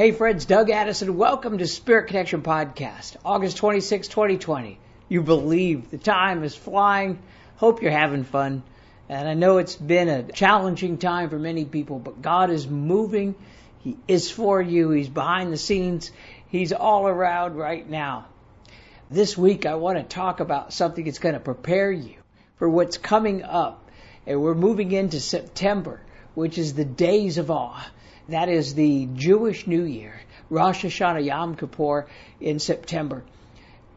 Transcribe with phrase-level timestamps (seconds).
[0.00, 1.18] Hey friends, Doug Addison.
[1.18, 4.78] Welcome to Spirit Connection Podcast, August 26, 2020.
[5.10, 7.18] You believe the time is flying.
[7.56, 8.62] Hope you're having fun.
[9.10, 13.34] And I know it's been a challenging time for many people, but God is moving.
[13.80, 14.88] He is for you.
[14.88, 16.10] He's behind the scenes.
[16.48, 18.24] He's all around right now.
[19.10, 22.14] This week I want to talk about something that's going to prepare you
[22.56, 23.90] for what's coming up.
[24.26, 26.00] And we're moving into September,
[26.32, 27.86] which is the days of awe.
[28.30, 30.14] That is the Jewish New Year,
[30.50, 32.06] Rosh Hashanah Yom Kippur
[32.40, 33.24] in September.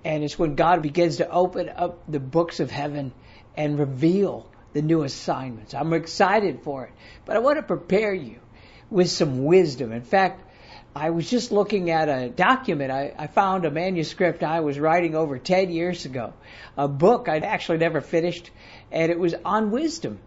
[0.04, 3.14] And it's when God begins to open up the books of heaven
[3.56, 5.76] and reveal the new assignments.
[5.76, 6.92] I'm excited for it,
[7.26, 8.40] but I want to prepare you
[8.90, 9.92] with some wisdom.
[9.92, 10.44] In fact,
[10.96, 12.92] I was just looking at a document.
[12.92, 16.34] I, I found a manuscript I was writing over 10 years ago,
[16.78, 18.52] a book I'd actually never finished,
[18.92, 20.20] and it was on wisdom.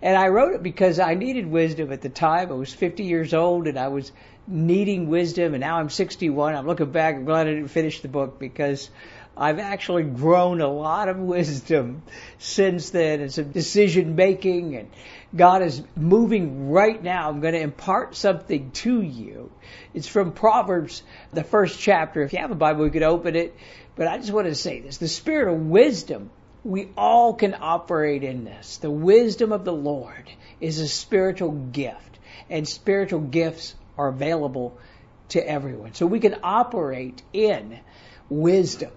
[0.00, 2.50] And I wrote it because I needed wisdom at the time.
[2.50, 4.12] I was 50 years old and I was
[4.46, 6.54] needing wisdom, and now I'm 61.
[6.54, 8.90] I'm looking back, I'm glad I didn't finish the book because
[9.36, 12.02] I've actually grown a lot of wisdom
[12.38, 14.90] since then and some decision making and
[15.34, 17.30] God is moving right now.
[17.30, 19.50] I'm going to impart something to you.
[19.94, 22.22] It's from Proverbs, the first chapter.
[22.22, 23.56] If you have a Bible, you could open it.
[23.96, 24.98] But I just want to say this.
[24.98, 26.30] The spirit of wisdom
[26.64, 28.76] we all can operate in this.
[28.76, 34.78] The wisdom of the Lord is a spiritual gift, and spiritual gifts are available
[35.30, 35.94] to everyone.
[35.94, 37.80] So we can operate in
[38.28, 38.92] wisdom.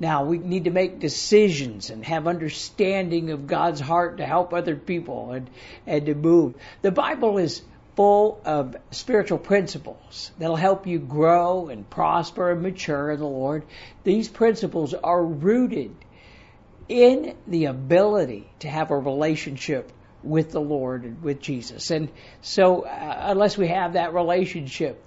[0.00, 4.74] Now we need to make decisions and have understanding of God's heart to help other
[4.74, 5.50] people and,
[5.86, 6.54] and to move.
[6.80, 7.62] The Bible is
[7.96, 13.64] full of spiritual principles that'll help you grow and prosper and mature in the Lord.
[14.02, 15.94] These principles are rooted
[16.88, 19.92] in the ability to have a relationship
[20.22, 21.90] with the Lord and with Jesus.
[21.90, 22.10] And
[22.40, 25.04] so, uh, unless we have that relationship,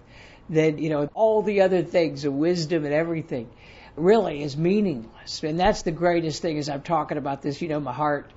[0.49, 3.49] then, you know, all the other things, the wisdom and everything,
[3.95, 5.43] really is meaningless.
[5.43, 8.31] And that's the greatest thing as I'm talking about this, you know, my heart.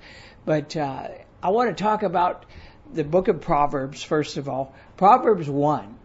[0.45, 1.07] But uh,
[1.41, 2.45] I want to talk about
[2.93, 4.73] the book of Proverbs, first of all.
[4.95, 5.97] Proverbs 1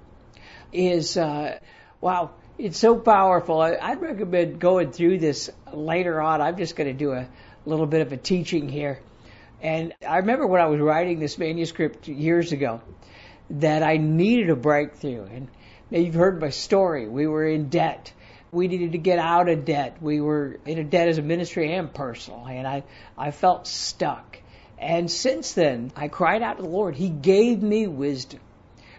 [0.72, 1.58] is, uh,
[2.00, 3.60] wow, it's so powerful.
[3.60, 6.40] I, would recommend going through this later on.
[6.40, 7.28] I'm just going to do a
[7.64, 9.00] little bit of a teaching here.
[9.62, 12.80] And I remember when I was writing this manuscript years ago
[13.50, 15.24] that I needed a breakthrough.
[15.24, 15.48] And
[15.90, 17.08] you've heard my story.
[17.08, 18.12] We were in debt.
[18.52, 19.96] We needed to get out of debt.
[20.00, 22.46] We were in a debt as a ministry and personal.
[22.46, 22.84] And I,
[23.16, 24.38] I felt stuck.
[24.78, 26.94] And since then, I cried out to the Lord.
[26.94, 28.40] He gave me wisdom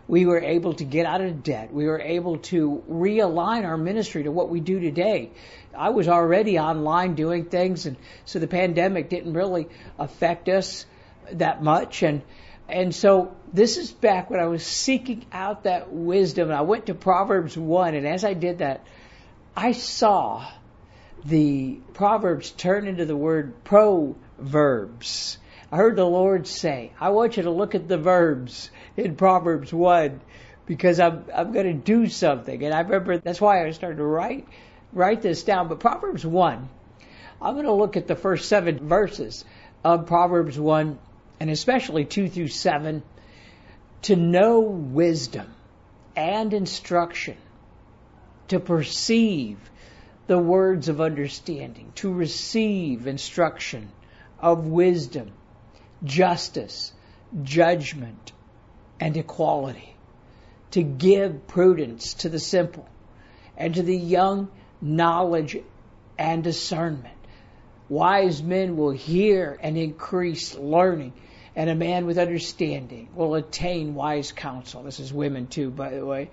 [0.07, 1.73] we were able to get out of debt.
[1.73, 5.31] We were able to realign our ministry to what we do today.
[5.75, 10.85] I was already online doing things, and so the pandemic didn't really affect us
[11.31, 12.03] that much.
[12.03, 12.21] And
[12.67, 16.49] and so this is back when I was seeking out that wisdom.
[16.49, 18.85] And I went to Proverbs one, and as I did that,
[19.55, 20.45] I saw
[21.25, 25.37] the Proverbs turn into the word proverbs.
[25.71, 29.71] I heard the Lord say, I want you to look at the verbs in Proverbs
[29.71, 30.21] 1
[30.65, 32.63] because I'm, I'm going to do something.
[32.63, 34.47] And I remember that's why I started to write,
[34.91, 35.67] write this down.
[35.67, 36.69] But Proverbs 1,
[37.41, 39.45] I'm going to look at the first seven verses
[39.83, 40.99] of Proverbs 1
[41.39, 43.03] and especially 2 through 7
[44.03, 45.53] to know wisdom
[46.15, 47.37] and instruction,
[48.53, 49.57] to perceive
[50.27, 53.91] the words of understanding, to receive instruction
[54.39, 55.31] of wisdom
[56.03, 56.91] justice,
[57.43, 58.31] judgment,
[58.99, 59.95] and equality,
[60.71, 62.87] to give prudence to the simple,
[63.57, 64.51] and to the young
[64.81, 65.57] knowledge
[66.19, 67.17] and discernment.
[67.89, 71.13] Wise men will hear and increase learning,
[71.55, 74.83] and a man with understanding will attain wise counsel.
[74.83, 76.29] This is women too, by the way.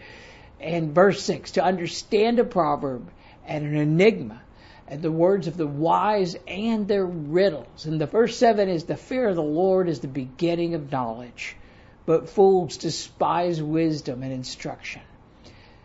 [0.60, 3.10] And verse 6 to understand a proverb
[3.46, 4.42] and an enigma
[4.90, 7.86] and the words of the wise and their riddles.
[7.86, 11.56] And the verse 7 is the fear of the Lord is the beginning of knowledge,
[12.06, 15.02] but fools despise wisdom and instruction.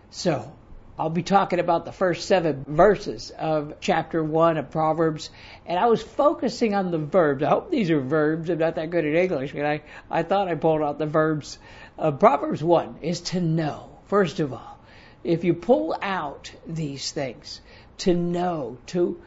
[0.10, 0.52] So,
[0.98, 5.30] I'll be talking about the first seven verses of chapter one of Proverbs,
[5.66, 7.44] and I was focusing on the verbs.
[7.44, 8.50] I hope these are verbs.
[8.50, 11.60] I'm not that good at English, but I, I thought I pulled out the verbs.
[12.00, 14.80] Uh, Proverbs one is to know, first of all.
[15.24, 17.62] If you pull out these things,
[18.00, 19.20] to know, to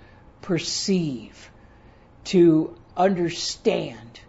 [0.42, 1.50] perceive,
[2.24, 4.20] to understand.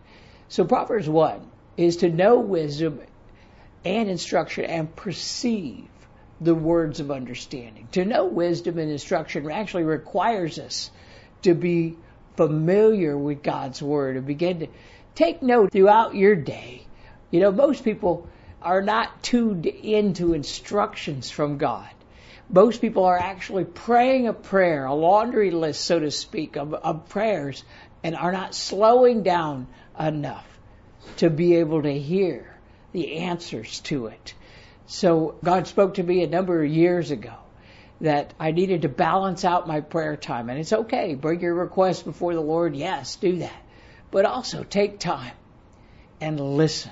[0.48, 1.42] So Proverbs 1
[1.78, 3.01] is to know wisdom
[3.86, 5.88] and instruction and perceive
[6.42, 7.88] the words of understanding.
[7.92, 10.90] To know wisdom and instruction actually requires us
[11.42, 11.98] to be
[12.36, 14.68] familiar with God's Word and begin to
[15.16, 16.86] take note throughout your day.
[17.31, 18.28] You know, most people
[18.62, 21.90] are not tuned into instructions from God.
[22.50, 27.10] Most people are actually praying a prayer, a laundry list, so to speak, of, of
[27.10, 27.64] prayers,
[28.04, 29.68] and are not slowing down
[30.00, 30.48] enough
[31.18, 32.58] to be able to hear
[32.92, 34.34] the answers to it.
[34.88, 37.34] So God spoke to me a number of years ago
[38.02, 40.50] that I needed to balance out my prayer time.
[40.50, 42.76] And it's okay, bring your request before the Lord.
[42.76, 43.62] Yes, do that.
[44.10, 45.34] But also take time
[46.20, 46.92] and listen.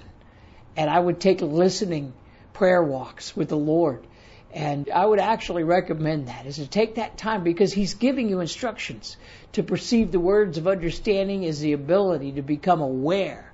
[0.77, 2.13] And I would take listening
[2.53, 4.05] prayer walks with the Lord.
[4.53, 8.39] And I would actually recommend that is to take that time because He's giving you
[8.39, 9.17] instructions.
[9.53, 13.51] To perceive the words of understanding is the ability to become aware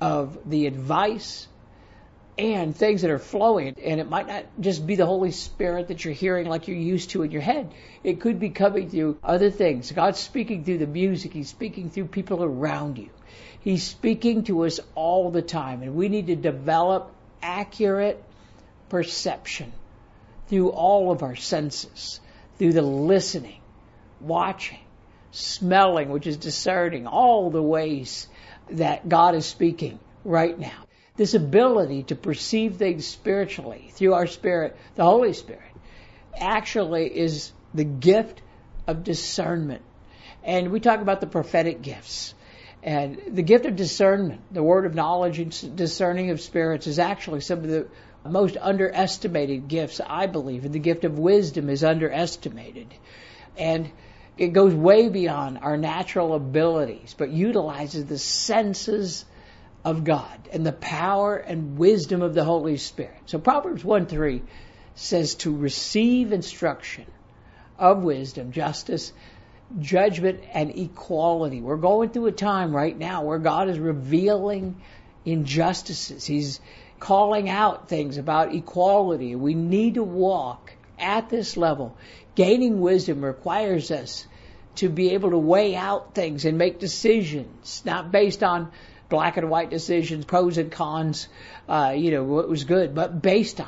[0.00, 1.48] of the advice
[2.36, 3.74] and things that are flowing.
[3.82, 7.10] And it might not just be the Holy Spirit that you're hearing like you're used
[7.10, 7.72] to in your head.
[8.02, 9.92] It could be coming through other things.
[9.92, 11.32] God's speaking through the music.
[11.32, 13.10] He's speaking through people around you.
[13.60, 15.82] He's speaking to us all the time.
[15.82, 17.12] And we need to develop
[17.42, 18.22] accurate
[18.88, 19.72] perception
[20.48, 22.20] through all of our senses,
[22.58, 23.60] through the listening,
[24.20, 24.80] watching,
[25.30, 28.26] smelling, which is discerning, all the ways
[28.70, 30.86] that God is speaking right now
[31.20, 35.70] this ability to perceive things spiritually through our spirit, the Holy Spirit,
[36.34, 38.40] actually is the gift
[38.86, 39.82] of discernment.
[40.42, 42.32] And we talk about the prophetic gifts.
[42.82, 47.40] And the gift of discernment, the word of knowledge and discerning of spirits, is actually
[47.40, 47.88] some of the
[48.24, 50.64] most underestimated gifts, I believe.
[50.64, 52.88] And the gift of wisdom is underestimated.
[53.56, 53.90] And
[54.38, 59.26] it goes way beyond our natural abilities, but utilizes the senses
[59.84, 63.18] of God and the power and wisdom of the Holy Spirit.
[63.26, 64.42] So Proverbs 1 3
[64.94, 67.06] says to receive instruction
[67.78, 69.12] of wisdom, justice,
[69.78, 71.60] judgment, and equality.
[71.60, 74.80] We're going through a time right now where God is revealing
[75.24, 76.24] injustices.
[76.26, 76.60] He's
[76.98, 79.34] calling out things about equality.
[79.36, 81.96] We need to walk at this level.
[82.34, 84.26] Gaining wisdom requires us
[84.76, 88.70] to be able to weigh out things and make decisions, not based on
[89.08, 91.28] black and white decisions, pros and cons,
[91.68, 93.66] uh, you know, what was good, but based on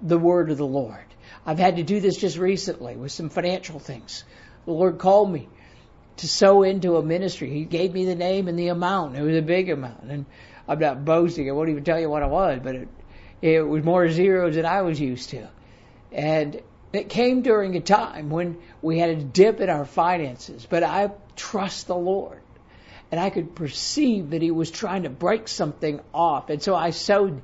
[0.00, 1.04] the word of the Lord.
[1.44, 4.24] I've had to do this just recently with some financial things.
[4.64, 5.48] The Lord called me
[6.18, 7.50] to sow into a ministry.
[7.50, 9.16] He gave me the name and the amount.
[9.16, 10.04] It was a big amount.
[10.04, 10.26] And
[10.68, 11.48] I'm not boasting.
[11.48, 12.88] I won't even tell you what it was, but it,
[13.40, 15.48] it was more zeros than I was used to.
[16.12, 16.60] And
[16.92, 21.10] it came during a time when we had a dip in our finances, but I
[21.36, 22.40] trust the Lord
[23.10, 26.50] and I could perceive that he was trying to break something off.
[26.50, 27.42] And so I sowed,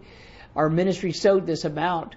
[0.57, 2.15] our ministry sowed this amount,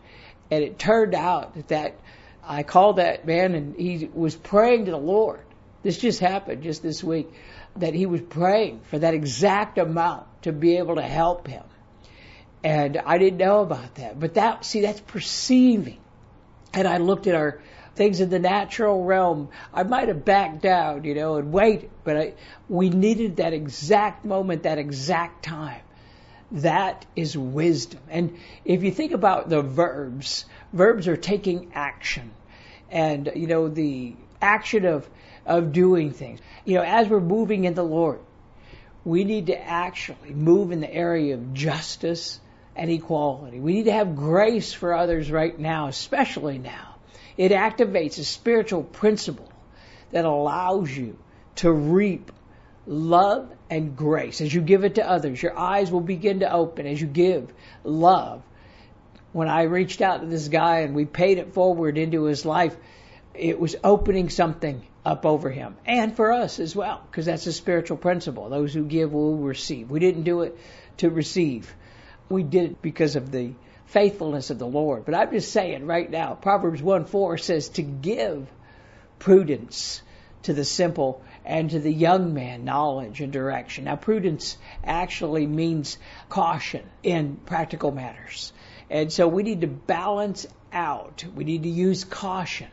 [0.50, 2.00] and it turned out that
[2.44, 5.42] I called that man and he was praying to the Lord.
[5.84, 7.32] This just happened just this week,
[7.78, 11.64] that he was praying for that exact amount to be able to help him.
[12.64, 14.20] And I didn't know about that.
[14.20, 16.00] But that, see, that's perceiving.
[16.74, 17.62] And I looked at our
[17.96, 22.18] things in the natural realm, I might have backed down, you know, and waited, but
[22.18, 22.34] I,
[22.70, 25.82] we needed that exact moment, that exact time.
[26.52, 28.02] That is wisdom.
[28.10, 32.32] And if you think about the verbs, verbs are taking action.
[32.90, 35.10] And, you know, the action of,
[35.46, 36.40] of doing things.
[36.66, 38.20] You know, as we're moving in the Lord,
[39.04, 42.40] we need to actually move in the area of justice
[42.76, 43.60] and equality.
[43.60, 46.96] We need to have grace for others right now, especially now.
[47.38, 49.52] It activates a spiritual principle
[50.12, 51.18] that allows you
[51.56, 52.32] to reap
[52.86, 55.42] love and grace as you give it to others.
[55.42, 57.52] Your eyes will begin to open as you give
[57.84, 58.44] love.
[59.34, 62.76] When I reached out to this guy and we paid it forward into his life,
[63.34, 67.54] it was opening something up over him and for us as well, because that's a
[67.54, 68.50] spiritual principle.
[68.50, 69.90] Those who give will receive.
[69.90, 70.58] We didn't do it
[70.98, 71.74] to receive.
[72.30, 73.54] We did it because of the
[73.86, 75.06] faithfulness of the Lord.
[75.06, 78.48] But I'm just saying right now, Proverbs 1 4 says to give
[79.20, 80.02] prudence
[80.44, 83.86] to the simple and to the young man knowledge and direction.
[83.86, 85.98] Now, prudence actually means
[86.30, 88.54] caution in practical matters.
[88.92, 91.24] And so we need to balance out.
[91.34, 92.68] We need to use caution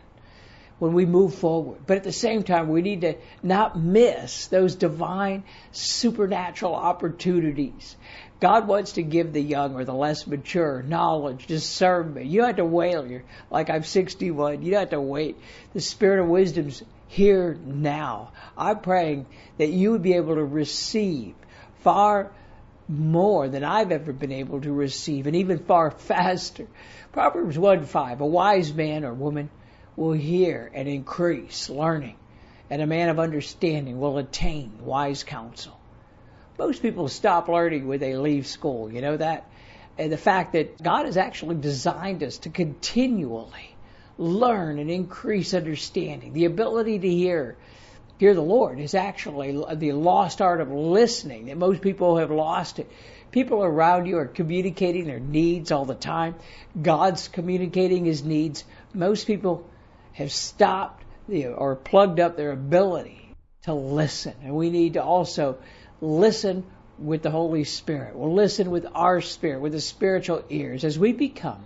[0.81, 1.79] when we move forward.
[1.87, 7.97] But at the same time, we need to not miss those divine supernatural opportunities.
[8.41, 12.27] God wants to give the young or the less mature knowledge, discernment.
[12.27, 13.09] You don't have to wait.
[13.09, 14.63] You're, like I'm 61.
[14.63, 15.37] You don't have to wait.
[15.73, 18.33] The spirit of wisdom's here now.
[18.57, 19.27] I'm praying
[19.59, 21.37] that you would be able to receive
[21.85, 22.33] far
[22.89, 26.67] more than I've ever been able to receive, and even far faster.
[27.13, 29.51] Proverbs 1 5 A wise man or woman
[29.97, 32.17] will hear and increase learning,
[32.71, 35.79] and a man of understanding will attain wise counsel.
[36.59, 39.49] Most people stop learning when they leave school, you know that?
[39.97, 43.77] And the fact that God has actually designed us to continually
[44.17, 47.57] learn and increase understanding, the ability to hear,
[48.19, 52.79] hear the Lord is actually the lost art of listening that most people have lost
[52.79, 52.91] it.
[53.31, 56.35] People around you are communicating their needs all the time.
[56.81, 58.65] God's communicating his needs.
[58.93, 59.69] Most people
[60.13, 64.35] have stopped or plugged up their ability to listen.
[64.43, 65.59] And we need to also
[66.01, 66.65] listen
[66.99, 68.17] with the Holy Spirit.
[68.17, 70.85] We'll listen with our spirit, with the spiritual ears.
[70.85, 71.63] As we become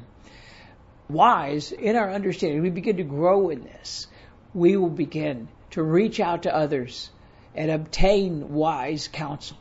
[1.08, 4.08] wise in our understanding, we begin to grow in this,
[4.52, 7.10] we will begin to reach out to others
[7.54, 9.58] and obtain wise counsel.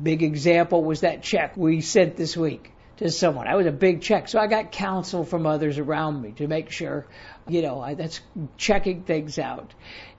[0.00, 3.46] Big example was that check we sent this week to someone.
[3.46, 4.28] That was a big check.
[4.28, 7.06] So I got counsel from others around me to make sure,
[7.48, 8.20] you know, I, that's
[8.56, 9.72] checking things out.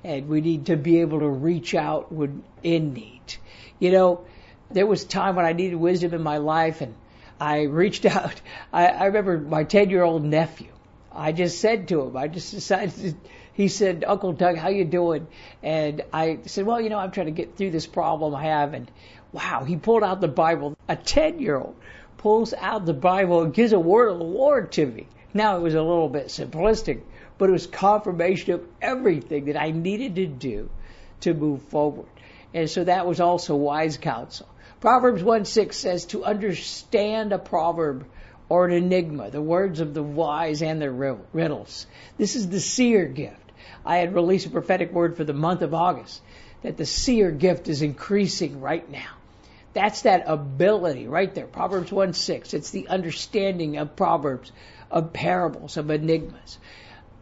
[0.04, 3.22] And we need to be able to reach out when in need.
[3.80, 4.26] You know,
[4.72, 6.96] there was time when I needed wisdom in my life and
[7.40, 8.42] I reached out.
[8.74, 10.72] I, I remember my 10 year old nephew.
[11.12, 13.16] I just said to him, I just decided to,
[13.60, 15.28] he said, Uncle Doug, how you doing?
[15.62, 18.74] And I said, well, you know, I'm trying to get through this problem I have.
[18.74, 18.90] And
[19.34, 20.78] wow, he pulled out the Bible.
[20.88, 21.76] A 10 year old
[22.20, 25.08] pulls out the Bible and gives a word of the Lord to me.
[25.34, 27.02] Now it was a little bit simplistic,
[27.38, 30.70] but it was confirmation of everything that I needed to do
[31.20, 32.08] to move forward.
[32.54, 34.48] And so that was also wise counsel.
[34.80, 38.06] Proverbs 1 6 says to understand a proverb
[38.48, 41.88] or an enigma, the words of the wise and their riddles.
[42.18, 43.49] This is the seer gift.
[43.86, 46.22] I had released a prophetic word for the month of August
[46.62, 49.10] that the seer gift is increasing right now.
[49.74, 51.46] That's that ability right there.
[51.46, 52.54] Proverbs 1 6.
[52.54, 54.52] It's the understanding of Proverbs,
[54.90, 56.58] of parables, of enigmas.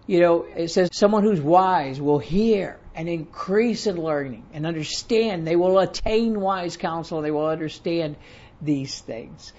[0.07, 5.45] You know, it says someone who's wise will hear and increase in learning and understand.
[5.45, 7.21] They will attain wise counsel.
[7.21, 8.15] They will understand
[8.61, 9.51] these things.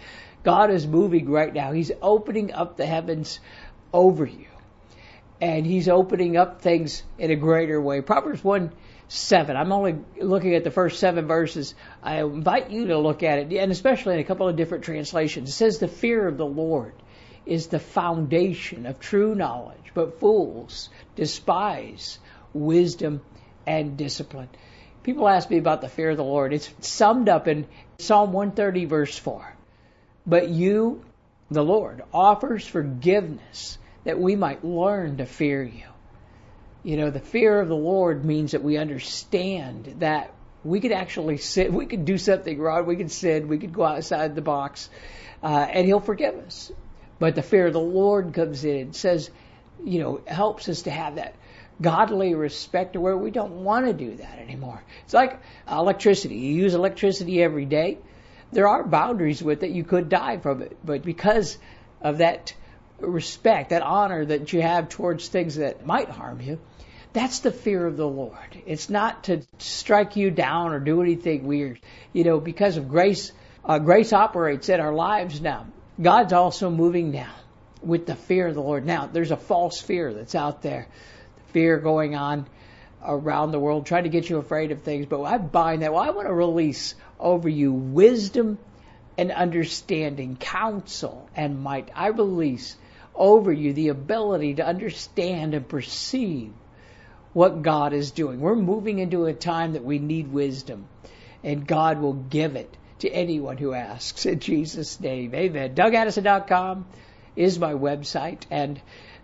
[0.42, 1.72] God is moving right now.
[1.72, 3.40] He's opening up the heavens
[3.92, 4.46] over you.
[5.40, 8.00] And He's opening up things in a greater way.
[8.00, 8.72] Proverbs 1
[9.08, 9.56] 7.
[9.56, 11.74] I'm only looking at the first seven verses.
[12.02, 15.48] I invite you to look at it, and especially in a couple of different translations.
[15.48, 16.92] It says, The fear of the Lord
[17.46, 22.18] is the foundation of true knowledge, but fools despise
[22.52, 23.22] wisdom
[23.66, 24.48] and discipline.
[25.02, 26.52] People ask me about the fear of the Lord.
[26.52, 27.66] It's summed up in
[27.98, 29.54] Psalm 130, verse 4.
[30.26, 31.02] But you,
[31.50, 35.84] the Lord, offers forgiveness that we might learn to fear you.
[36.82, 40.32] You know, the fear of the Lord means that we understand that
[40.64, 43.84] we could actually sin, we could do something wrong, we could sin, we could go
[43.84, 44.88] outside the box,
[45.42, 46.72] uh, and He'll forgive us.
[47.18, 49.30] But the fear of the Lord comes in and says,
[49.84, 51.34] you know, helps us to have that
[51.80, 54.82] godly respect to where we don't want to do that anymore.
[55.04, 55.40] It's like
[55.70, 56.36] electricity.
[56.36, 57.98] You use electricity every day.
[58.52, 59.70] There are boundaries with it.
[59.70, 60.76] You could die from it.
[60.84, 61.58] But because
[62.00, 62.54] of that
[63.00, 66.58] respect, that honor that you have towards things that might harm you,
[67.12, 68.62] that's the fear of the Lord.
[68.66, 71.80] It's not to strike you down or do anything weird.
[72.12, 73.32] You know, because of grace,
[73.64, 75.66] uh, grace operates in our lives now.
[76.00, 77.32] God's also moving now
[77.82, 78.84] with the fear of the Lord.
[78.84, 80.86] Now, there's a false fear that's out there
[81.52, 82.46] fear going on
[83.04, 85.06] around the world, trying to get you afraid of things.
[85.06, 85.92] But I bind that.
[85.92, 88.58] Well, I want to release over you wisdom
[89.16, 91.88] and understanding, counsel and might.
[91.94, 92.76] I release
[93.18, 96.52] over you the ability to understand and perceive
[97.32, 98.40] what God is doing.
[98.40, 100.86] We're moving into a time that we need wisdom,
[101.44, 104.26] and God will give it to anyone who asks.
[104.26, 105.74] In Jesus' name, amen.
[105.74, 106.86] DougAddison.com
[107.36, 108.80] is my website, and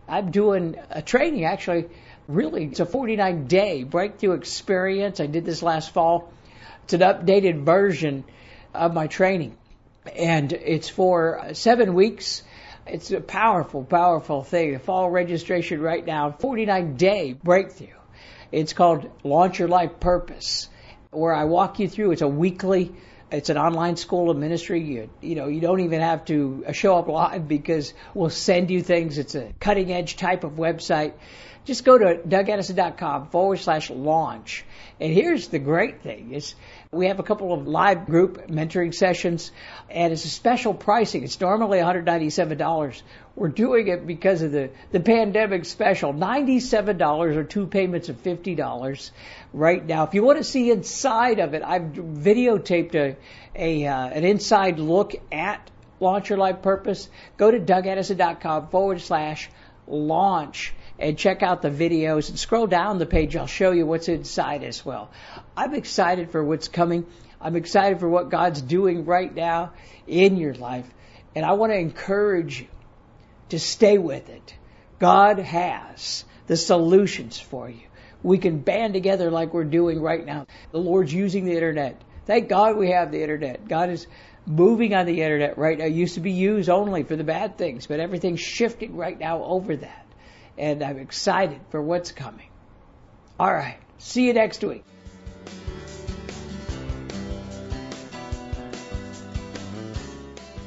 [0.06, 1.86] I'm doing a training actually
[2.28, 5.20] really, it's a 49 day breakthrough experience.
[5.20, 6.32] I did this last fall.
[6.84, 8.24] It's an updated version
[8.72, 9.56] of my training.
[10.16, 12.42] And it's for seven weeks.
[12.86, 14.74] It's a powerful, powerful thing.
[14.74, 17.88] The fall registration right now, 49 day breakthrough.
[18.52, 20.68] It's called Launch Your Life Purpose,
[21.10, 22.12] where I walk you through.
[22.12, 22.92] It's a weekly
[23.30, 24.80] It's an online school of ministry.
[24.82, 28.70] You, you know, you don't even have to uh, show up live because we'll send
[28.70, 29.18] you things.
[29.18, 31.14] It's a cutting edge type of website.
[31.64, 34.64] Just go to dougaddison.com forward slash launch.
[35.00, 36.54] And here's the great thing is
[36.90, 39.50] we have a couple of live group mentoring sessions
[39.88, 41.24] and it's a special pricing.
[41.24, 43.02] It's normally $197.
[43.34, 46.12] We're doing it because of the, the pandemic special.
[46.12, 49.10] $97 or two payments of $50
[49.54, 50.04] right now.
[50.04, 53.16] If you want to see inside of it, I've videotaped a,
[53.56, 57.08] a uh, an inside look at Launch Your Life Purpose.
[57.38, 59.48] Go to dougaddison.com forward slash
[59.86, 63.36] launch and check out the videos and scroll down the page.
[63.36, 65.10] I'll show you what's inside as well.
[65.56, 67.06] I'm excited for what's coming.
[67.40, 69.72] I'm excited for what God's doing right now
[70.06, 70.86] in your life.
[71.34, 72.68] And I want to encourage you
[73.50, 74.54] to stay with it.
[74.98, 77.82] God has the solutions for you.
[78.22, 80.46] We can band together like we're doing right now.
[80.70, 82.00] The Lord's using the internet.
[82.26, 83.68] Thank God we have the internet.
[83.68, 84.06] God is
[84.46, 85.84] moving on the internet right now.
[85.84, 89.42] It used to be used only for the bad things, but everything's shifting right now
[89.44, 90.03] over that.
[90.56, 92.48] And I'm excited for what's coming.
[93.38, 93.78] All right.
[93.98, 94.84] See you next week.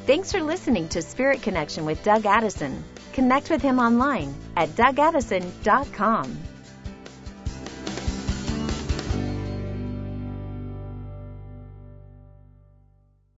[0.05, 2.83] Thanks for listening to Spirit Connection with Doug Addison.
[3.11, 6.37] Connect with him online at dougaddison.com.